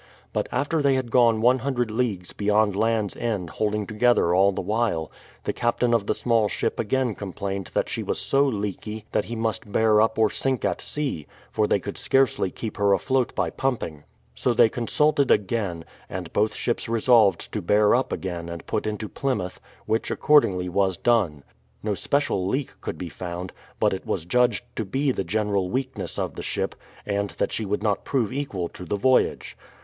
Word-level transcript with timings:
But 0.33 0.49
after 0.51 0.81
they 0.81 0.95
had 0.95 1.11
gone 1.11 1.41
lOO 1.43 1.59
leagues 1.83 2.33
beyond 2.33 2.75
Land's 2.75 3.15
End 3.17 3.51
holding 3.51 3.85
together 3.85 4.33
all 4.33 4.51
the 4.51 4.59
while, 4.63 5.11
the 5.43 5.53
captain 5.53 5.93
of 5.93 6.07
the 6.07 6.15
small 6.15 6.47
ship 6.47 6.79
again 6.79 7.13
complained 7.13 7.69
that 7.75 7.87
she 7.87 8.01
was 8.01 8.17
so 8.17 8.43
leaky 8.43 9.05
that 9.11 9.25
he 9.25 9.35
must 9.35 9.71
bear 9.71 10.01
up 10.01 10.17
or 10.17 10.31
sink 10.31 10.65
at 10.65 10.81
sea, 10.81 11.27
for 11.51 11.67
they 11.67 11.79
could 11.79 11.99
scarcely 11.99 12.49
keep 12.49 12.77
her 12.77 12.93
afloat 12.93 13.35
by 13.35 13.51
pump 13.51 13.83
ing. 13.83 14.03
So 14.33 14.55
they 14.55 14.69
consulted 14.69 15.29
again, 15.29 15.85
and 16.09 16.33
both 16.33 16.55
ships 16.55 16.89
resolved 16.89 17.51
to 17.51 17.61
bear 17.61 17.93
up 17.93 18.11
again 18.11 18.49
and 18.49 18.65
put 18.65 18.87
into 18.87 19.07
Plymouth, 19.07 19.61
which 19.85 20.09
accordingly 20.09 20.67
was 20.67 20.97
done. 20.97 21.43
No 21.83 21.93
special 21.93 22.47
leak 22.47 22.71
could 22.81 22.97
be 22.97 23.09
found, 23.09 23.53
but 23.79 23.93
it 23.93 24.07
was 24.07 24.25
judged 24.25 24.65
to 24.77 24.83
be 24.83 25.11
the 25.11 25.23
general 25.23 25.69
weakness 25.69 26.17
of 26.17 26.33
the 26.33 26.41
ship, 26.41 26.73
and 27.05 27.29
that 27.37 27.51
she 27.51 27.65
would 27.65 27.83
not 27.83 28.03
prove 28.03 28.33
equal 28.33 28.67
to 28.69 28.83
the 28.83 28.97
voyage. 28.97 29.55